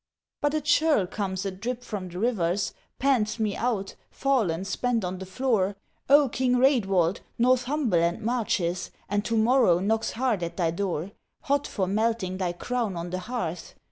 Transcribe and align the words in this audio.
"But 0.41 0.55
a 0.55 0.61
churl 0.61 1.05
comes 1.05 1.45
adrip 1.45 1.83
from 1.83 2.09
the 2.09 2.17
rivers, 2.17 2.73
pants 2.97 3.39
me 3.39 3.55
out, 3.55 3.93
fallen 4.09 4.65
spent 4.65 5.05
on 5.05 5.19
the 5.19 5.27
floor, 5.27 5.75
'O 6.09 6.27
King 6.27 6.55
Raedwald, 6.55 7.19
Northumberland 7.37 8.19
marches, 8.23 8.89
and 9.07 9.23
to 9.25 9.37
morrow 9.37 9.77
knocks 9.77 10.13
hard 10.13 10.41
at 10.41 10.57
thy 10.57 10.71
door, 10.71 11.11
Hot 11.41 11.67
for 11.67 11.85
melting 11.85 12.37
thy 12.39 12.51
crown 12.51 12.95
on 12.97 13.11
the 13.11 13.19
hearth!' 13.19 13.75